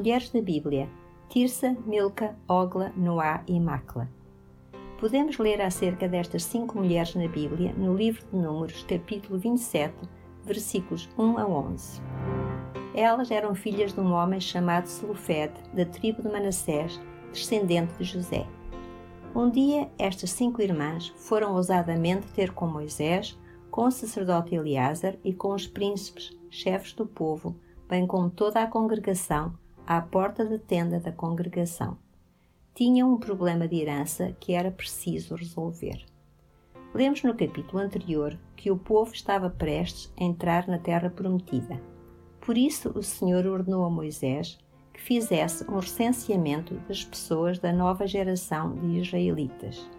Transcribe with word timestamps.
Mulheres 0.00 0.30
da 0.30 0.40
Bíblia, 0.40 0.88
Tirsa, 1.28 1.76
Milca, 1.84 2.34
Ogla, 2.48 2.90
Noá 2.96 3.44
e 3.46 3.60
Macla. 3.60 4.08
Podemos 4.98 5.36
ler 5.36 5.60
acerca 5.60 6.08
destas 6.08 6.42
cinco 6.42 6.78
mulheres 6.78 7.14
na 7.14 7.28
Bíblia 7.28 7.74
no 7.76 7.94
livro 7.94 8.24
de 8.32 8.34
Números, 8.34 8.82
capítulo 8.84 9.38
27, 9.38 9.94
versículos 10.42 11.06
1 11.18 11.36
a 11.36 11.46
11. 11.46 12.00
Elas 12.94 13.30
eram 13.30 13.54
filhas 13.54 13.92
de 13.92 14.00
um 14.00 14.14
homem 14.14 14.40
chamado 14.40 14.86
Selufed, 14.86 15.52
da 15.74 15.84
tribo 15.84 16.22
de 16.22 16.30
Manassés, 16.30 16.98
descendente 17.30 17.92
de 17.98 18.04
José. 18.04 18.46
Um 19.34 19.50
dia, 19.50 19.90
estas 19.98 20.30
cinco 20.30 20.62
irmãs 20.62 21.12
foram 21.14 21.54
ousadamente 21.54 22.26
ter 22.28 22.54
com 22.54 22.66
Moisés, 22.66 23.38
com 23.70 23.84
o 23.84 23.90
sacerdote 23.90 24.54
Eleazar 24.54 25.16
e 25.22 25.34
com 25.34 25.52
os 25.52 25.66
príncipes, 25.66 26.34
chefes 26.48 26.94
do 26.94 27.04
povo, 27.04 27.54
bem 27.86 28.06
como 28.06 28.30
toda 28.30 28.62
a 28.62 28.66
congregação, 28.66 29.52
à 29.92 30.00
porta 30.00 30.44
da 30.44 30.56
tenda 30.56 31.00
da 31.00 31.10
congregação. 31.10 31.98
Tinham 32.72 33.12
um 33.12 33.18
problema 33.18 33.66
de 33.66 33.80
herança 33.80 34.30
que 34.38 34.52
era 34.52 34.70
preciso 34.70 35.34
resolver. 35.34 36.06
Lemos 36.94 37.24
no 37.24 37.34
capítulo 37.34 37.82
anterior 37.82 38.38
que 38.54 38.70
o 38.70 38.78
povo 38.78 39.12
estava 39.12 39.50
prestes 39.50 40.12
a 40.16 40.22
entrar 40.22 40.68
na 40.68 40.78
terra 40.78 41.10
prometida. 41.10 41.82
Por 42.40 42.56
isso, 42.56 42.96
o 42.96 43.02
Senhor 43.02 43.44
ordenou 43.48 43.84
a 43.84 43.90
Moisés 43.90 44.60
que 44.94 45.02
fizesse 45.02 45.68
um 45.68 45.80
recenseamento 45.80 46.74
das 46.86 47.04
pessoas 47.04 47.58
da 47.58 47.72
nova 47.72 48.06
geração 48.06 48.76
de 48.76 49.00
israelitas. 49.00 49.90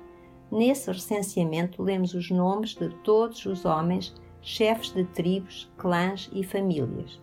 Nesse 0.50 0.90
recenseamento, 0.90 1.84
lemos 1.84 2.14
os 2.14 2.32
nomes 2.32 2.76
de 2.76 2.88
todos 3.04 3.46
os 3.46 3.66
homens, 3.66 4.16
chefes 4.42 4.94
de 4.94 5.04
tribos, 5.04 5.70
clãs 5.78 6.30
e 6.32 6.46
famílias. 6.46 7.20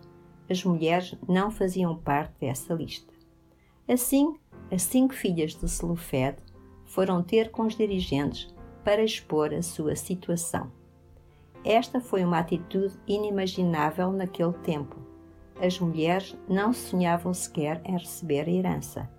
As 0.49 0.63
mulheres 0.63 1.15
não 1.27 1.51
faziam 1.51 1.95
parte 1.95 2.33
dessa 2.39 2.73
lista. 2.73 3.13
Assim, 3.87 4.35
as 4.71 4.81
cinco 4.83 5.13
filhas 5.13 5.55
de 5.55 5.69
Selufed 5.69 6.37
foram 6.85 7.21
ter 7.21 7.51
com 7.51 7.63
os 7.63 7.75
dirigentes 7.75 8.53
para 8.83 9.03
expor 9.03 9.53
a 9.53 9.61
sua 9.61 9.95
situação. 9.95 10.71
Esta 11.63 11.99
foi 11.99 12.23
uma 12.23 12.39
atitude 12.39 12.97
inimaginável 13.07 14.11
naquele 14.11 14.53
tempo. 14.53 14.95
As 15.61 15.77
mulheres 15.79 16.37
não 16.47 16.71
sonhavam 16.71 17.33
sequer 17.33 17.81
em 17.83 17.97
receber 17.97 18.47
a 18.47 18.51
herança. 18.51 19.09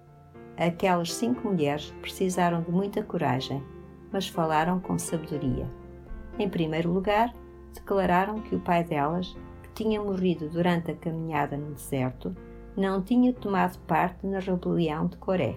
Aquelas 0.56 1.12
cinco 1.12 1.48
mulheres 1.48 1.92
precisaram 2.00 2.62
de 2.62 2.70
muita 2.70 3.02
coragem, 3.02 3.62
mas 4.10 4.26
falaram 4.26 4.80
com 4.80 4.98
sabedoria. 4.98 5.70
Em 6.38 6.48
primeiro 6.48 6.90
lugar, 6.90 7.32
declararam 7.74 8.40
que 8.40 8.54
o 8.54 8.60
pai 8.60 8.82
delas, 8.82 9.36
tinha 9.80 10.02
morrido 10.02 10.46
durante 10.50 10.90
a 10.90 10.94
caminhada 10.94 11.56
no 11.56 11.72
deserto, 11.72 12.36
não 12.76 13.00
tinha 13.00 13.32
tomado 13.32 13.78
parte 13.86 14.26
na 14.26 14.38
rebelião 14.38 15.06
de 15.06 15.16
Coré. 15.16 15.56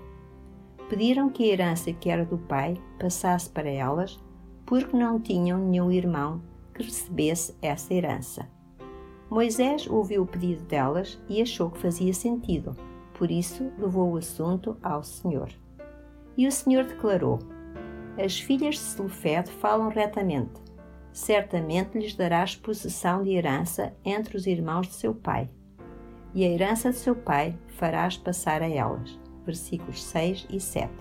Pediram 0.88 1.30
que 1.30 1.44
a 1.44 1.54
herança 1.54 1.92
que 1.92 2.10
era 2.10 2.24
do 2.24 2.38
pai 2.38 2.82
passasse 2.98 3.50
para 3.50 3.70
elas, 3.70 4.18
porque 4.66 4.96
não 4.96 5.20
tinham 5.20 5.60
nenhum 5.60 5.92
irmão 5.92 6.42
que 6.74 6.84
recebesse 6.84 7.54
essa 7.62 7.94
herança. 7.94 8.48
Moisés 9.30 9.88
ouviu 9.90 10.24
o 10.24 10.28
pedido 10.28 10.64
delas 10.64 11.22
e 11.28 11.42
achou 11.42 11.70
que 11.70 11.80
fazia 11.80 12.14
sentido, 12.14 12.74
por 13.18 13.30
isso 13.30 13.74
levou 13.78 14.14
o 14.14 14.18
assunto 14.18 14.78
ao 14.82 15.04
Senhor. 15.04 15.50
E 16.38 16.48
o 16.48 16.52
Senhor 16.52 16.86
declarou: 16.86 17.40
As 18.18 18.40
filhas 18.40 18.76
de 18.76 18.82
Selufed 18.82 19.52
falam 19.52 19.90
retamente. 19.90 20.63
Certamente 21.14 22.00
lhes 22.00 22.16
darás 22.16 22.56
possessão 22.56 23.24
de 23.24 23.36
herança 23.36 23.94
entre 24.04 24.36
os 24.36 24.48
irmãos 24.48 24.88
de 24.88 24.96
seu 24.96 25.14
pai. 25.14 25.48
E 26.34 26.44
a 26.44 26.50
herança 26.50 26.90
de 26.90 26.98
seu 26.98 27.16
pai 27.16 27.56
farás 27.78 28.18
passar 28.18 28.64
a 28.64 28.68
elas. 28.68 29.20
Versículos 29.46 30.04
6 30.04 30.48
e 30.50 30.60
7. 30.60 30.92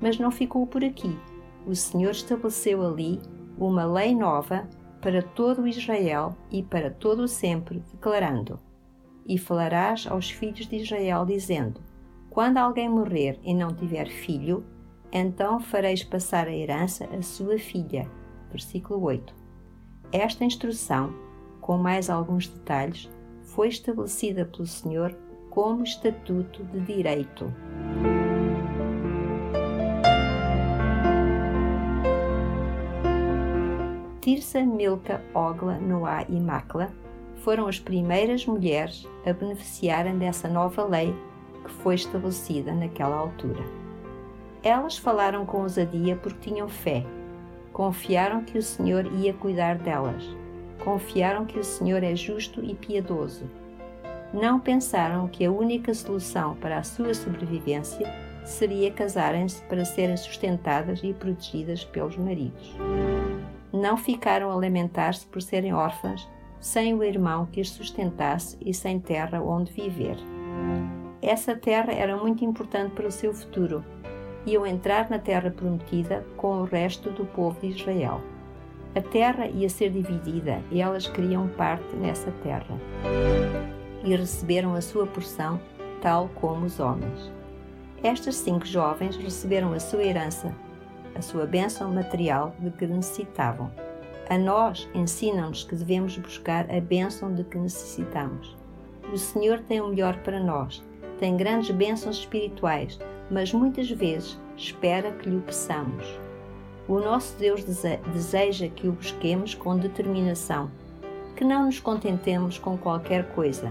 Mas 0.00 0.18
não 0.18 0.32
ficou 0.32 0.66
por 0.66 0.82
aqui. 0.82 1.16
O 1.64 1.74
Senhor 1.76 2.10
estabeleceu 2.10 2.84
ali 2.84 3.20
uma 3.56 3.84
lei 3.84 4.12
nova 4.12 4.68
para 5.00 5.22
todo 5.22 5.68
Israel 5.68 6.34
e 6.50 6.60
para 6.60 6.90
todo 6.90 7.22
o 7.22 7.28
sempre, 7.28 7.80
declarando: 7.92 8.58
E 9.24 9.38
falarás 9.38 10.04
aos 10.08 10.30
filhos 10.30 10.66
de 10.66 10.76
Israel, 10.76 11.24
dizendo: 11.24 11.80
Quando 12.28 12.58
alguém 12.58 12.88
morrer 12.88 13.38
e 13.44 13.54
não 13.54 13.72
tiver 13.72 14.08
filho, 14.08 14.64
então 15.12 15.60
fareis 15.60 16.02
passar 16.02 16.48
a 16.48 16.56
herança 16.56 17.04
à 17.16 17.22
sua 17.22 17.56
filha. 17.56 18.10
Versículo 18.50 19.02
8. 19.02 19.34
Esta 20.12 20.44
instrução, 20.44 21.14
com 21.60 21.76
mais 21.76 22.08
alguns 22.08 22.48
detalhes, 22.48 23.10
foi 23.42 23.68
estabelecida 23.68 24.44
pelo 24.44 24.66
Senhor 24.66 25.16
como 25.50 25.82
estatuto 25.82 26.64
de 26.64 26.80
direito. 26.80 27.52
Tirsa, 34.20 34.60
Milca, 34.62 35.22
Ogla, 35.34 35.78
Noá 35.78 36.24
e 36.28 36.38
Macla 36.38 36.92
foram 37.36 37.66
as 37.66 37.78
primeiras 37.78 38.44
mulheres 38.46 39.06
a 39.24 39.32
beneficiarem 39.32 40.18
dessa 40.18 40.48
nova 40.48 40.84
lei 40.84 41.14
que 41.64 41.70
foi 41.70 41.94
estabelecida 41.94 42.74
naquela 42.74 43.16
altura. 43.16 43.62
Elas 44.62 44.98
falaram 44.98 45.46
com 45.46 45.62
ousadia 45.62 46.16
porque 46.16 46.50
tinham 46.50 46.68
fé, 46.68 47.04
confiaram 47.78 48.44
que 48.44 48.58
o 48.58 48.62
Senhor 48.62 49.06
ia 49.14 49.32
cuidar 49.32 49.78
delas, 49.78 50.22
confiaram 50.84 51.46
que 51.46 51.58
o 51.58 51.64
Senhor 51.64 52.02
é 52.02 52.14
justo 52.14 52.62
e 52.62 52.74
piedoso. 52.74 53.48
Não 54.34 54.60
pensaram 54.60 55.26
que 55.28 55.46
a 55.46 55.50
única 55.50 55.94
solução 55.94 56.54
para 56.56 56.76
a 56.76 56.82
sua 56.82 57.14
sobrevivência 57.14 58.12
seria 58.44 58.92
casarem-se 58.92 59.62
para 59.62 59.86
serem 59.86 60.16
sustentadas 60.18 61.00
e 61.02 61.14
protegidas 61.14 61.82
pelos 61.84 62.18
maridos 62.18 62.76
não 63.72 63.96
ficaram 63.96 64.50
a 64.50 64.54
lamentar-se 64.54 65.26
por 65.26 65.42
serem 65.42 65.72
órfãs, 65.72 66.28
sem 66.60 66.94
o 66.94 67.04
irmão 67.04 67.46
que 67.46 67.60
as 67.60 67.70
sustentasse 67.70 68.56
e 68.60 68.74
sem 68.74 68.98
terra 68.98 69.40
onde 69.40 69.72
viver. 69.72 70.16
Essa 71.20 71.54
terra 71.54 71.92
era 71.92 72.16
muito 72.16 72.44
importante 72.44 72.94
para 72.94 73.08
o 73.08 73.12
seu 73.12 73.32
futuro. 73.32 73.84
Iam 74.48 74.66
entrar 74.66 75.10
na 75.10 75.18
terra 75.18 75.50
prometida 75.50 76.24
com 76.36 76.60
o 76.60 76.64
resto 76.64 77.10
do 77.10 77.24
povo 77.26 77.60
de 77.60 77.68
Israel. 77.68 78.20
A 78.94 79.00
terra 79.00 79.46
ia 79.46 79.68
ser 79.68 79.90
dividida 79.90 80.62
e 80.70 80.80
elas 80.80 81.06
queriam 81.06 81.48
parte 81.48 81.94
nessa 81.96 82.30
terra. 82.42 82.80
E 84.02 84.16
receberam 84.16 84.74
a 84.74 84.80
sua 84.80 85.06
porção, 85.06 85.60
tal 86.00 86.30
como 86.36 86.64
os 86.64 86.80
homens. 86.80 87.30
Estas 88.02 88.36
cinco 88.36 88.64
jovens 88.64 89.16
receberam 89.16 89.72
a 89.72 89.80
sua 89.80 90.02
herança 90.02 90.54
a 91.18 91.22
sua 91.22 91.44
bênção 91.46 91.92
material 91.92 92.54
de 92.60 92.70
que 92.70 92.86
necessitavam. 92.86 93.70
A 94.30 94.38
nós 94.38 94.88
ensinam-nos 94.94 95.64
que 95.64 95.74
devemos 95.74 96.16
buscar 96.16 96.70
a 96.70 96.80
bênção 96.80 97.34
de 97.34 97.42
que 97.42 97.58
necessitamos. 97.58 98.56
O 99.12 99.18
Senhor 99.18 99.60
tem 99.60 99.80
o 99.80 99.88
melhor 99.88 100.16
para 100.18 100.38
nós, 100.38 100.82
tem 101.18 101.36
grandes 101.36 101.70
bênçãos 101.70 102.18
espirituais, 102.18 102.98
mas 103.30 103.52
muitas 103.52 103.90
vezes 103.90 104.38
espera 104.56 105.12
que 105.12 105.28
lhe 105.28 105.36
o 105.36 105.42
peçamos. 105.42 106.04
O 106.88 106.98
nosso 106.98 107.36
Deus 107.38 107.62
deseja 108.12 108.68
que 108.68 108.88
o 108.88 108.92
busquemos 108.92 109.54
com 109.54 109.76
determinação, 109.76 110.70
que 111.36 111.44
não 111.44 111.66
nos 111.66 111.78
contentemos 111.78 112.58
com 112.58 112.78
qualquer 112.78 113.32
coisa. 113.34 113.70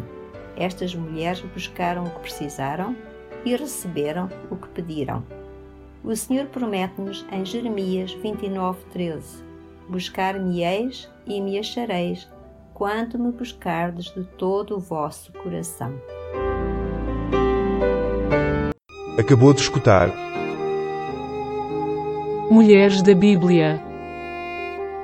Estas 0.55 0.93
mulheres 0.93 1.41
buscaram 1.41 2.03
o 2.03 2.09
que 2.11 2.19
precisaram 2.19 2.95
e 3.43 3.55
receberam 3.55 4.29
o 4.49 4.55
que 4.55 4.67
pediram. 4.69 5.23
O 6.03 6.15
Senhor 6.15 6.45
promete-nos 6.47 7.25
em 7.31 7.43
Jeremias 7.43 8.15
29:13: 8.15 9.43
Buscar-me-eis 9.89 11.09
e 11.25 11.41
me 11.41 11.57
achareis, 11.57 12.29
quando 12.73 13.17
me 13.17 13.31
buscardes 13.31 14.13
de 14.13 14.23
todo 14.23 14.75
o 14.75 14.79
vosso 14.79 15.33
coração. 15.33 15.99
Acabou 19.17 19.51
de 19.53 19.61
escutar 19.61 20.11
Mulheres 22.51 23.01
da 23.01 23.13
Bíblia. 23.13 23.81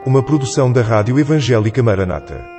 uma 0.06 0.22
produção 0.22 0.72
da 0.72 0.82
Rádio 0.82 1.18
Evangélica 1.20 1.82
Maranata. 1.82 2.53